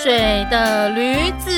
[0.00, 1.50] 水的驴子。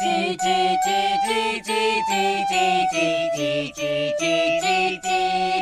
[0.00, 0.88] 叽叽叽
[1.24, 1.68] 叽叽
[2.02, 2.10] 叽
[2.50, 2.96] 叽
[3.30, 3.80] 叽叽
[4.18, 4.26] 叽
[5.00, 5.06] 叽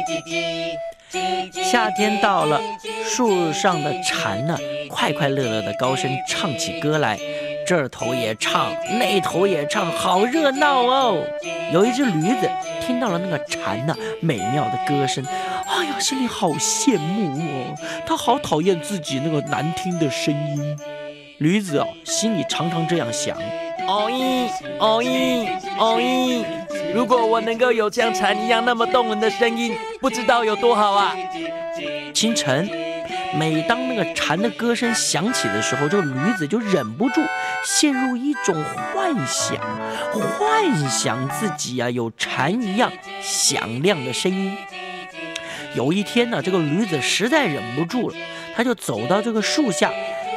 [0.06, 1.62] 叽叽叽。
[1.62, 2.58] 夏天到了，
[3.04, 4.56] 树上的蝉呢，
[4.88, 7.18] 快快乐乐的高声唱起歌来，
[7.66, 11.22] 这头也唱，那头也唱，好热闹哦。
[11.70, 12.50] 有一只驴子
[12.80, 17.74] 听到了那个蝉呢美妙的歌声，哎呀，心里好羡慕哦。
[18.06, 20.78] 它好讨厌自己那个难听的声音。
[21.38, 23.36] 驴子哦，心里常常这样想：
[23.86, 25.46] 哦咦，哦咦，
[25.78, 26.44] 哦咦，
[26.94, 31.14] 如果我能够有像蝉一样那么动人的声音，不知道有多好啊！
[32.14, 32.66] 清晨，
[33.34, 37.20] 每当那个蝉的歌声响起的时候，这个驴子就忍不住
[37.62, 38.56] 陷入一种
[38.94, 39.58] 幻想，
[40.12, 42.90] 幻想自己啊有蝉一样
[43.20, 44.56] 响亮的声音。
[45.74, 48.16] 有一天呢，这个驴子实在忍不住了，
[48.56, 49.92] 他就走到这个树下，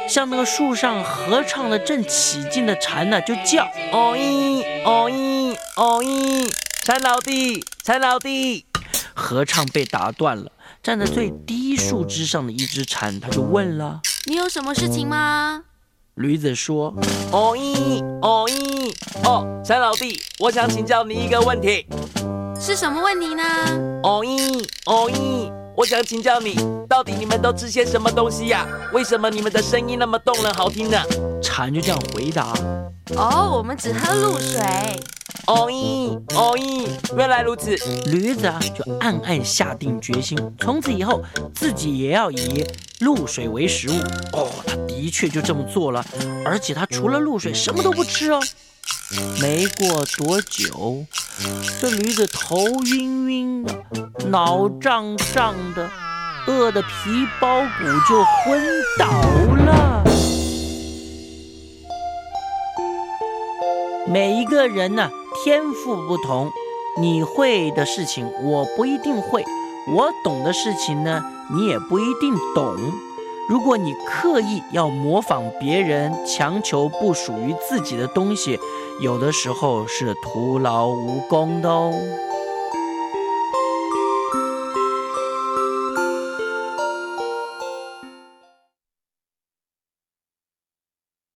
[0.08, 6.50] 向那个树上合唱的正起劲的蝉呢，就叫：哦咦，哦咦，哦咦，
[6.84, 8.66] 蝉老弟，蝉老弟。
[9.14, 10.50] 合唱被打断了，
[10.82, 15.62] 站在最低树枝上的一只蝉，他就问了：“你有什么事情吗？”
[16.14, 16.94] 驴子说
[17.30, 18.92] ：“哦咦，哦咦，
[19.24, 21.86] 哦，蝉老弟，我想请教你一个问题。
[22.60, 23.42] 是什么问题呢？
[24.02, 25.39] 哦咦，哦咦，
[25.80, 28.68] 我想请教你，到底你们都吃些什么东西呀？
[28.92, 30.98] 为什么你们的声音那么动人好听呢？”
[31.42, 32.52] 蝉就这样回答
[33.16, 34.60] ：“哦，我们只喝露水。”
[35.48, 36.86] 哦咦，哦咦，
[37.16, 37.70] 原来如此。
[38.10, 41.22] 驴子啊，就暗暗下定决心，从此以后
[41.54, 42.62] 自己也要以
[42.98, 43.94] 露水为食物。
[44.34, 46.04] 哦，他的确就这么做了，
[46.44, 48.40] 而且他除了露水什么都不吃哦。
[49.40, 51.06] 没过多久，
[51.80, 53.74] 这驴子头晕晕的，
[54.30, 55.90] 脑胀胀的，
[56.46, 56.88] 饿得皮
[57.40, 57.66] 包骨
[58.08, 58.62] 就昏
[58.96, 59.10] 倒
[59.64, 60.04] 了。
[64.06, 65.10] 每一个人呢？
[65.42, 66.48] 天赋不同，
[67.00, 69.44] 你会的事情我不一定会，
[69.96, 72.76] 我懂的事情呢，你也不一定懂。
[73.48, 78.60] 如果你刻意要模仿别人，强求不属于自己的东西，
[79.00, 81.92] 有的时候是徒劳无功的哦。